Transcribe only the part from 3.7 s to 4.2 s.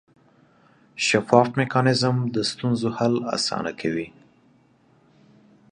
کوي.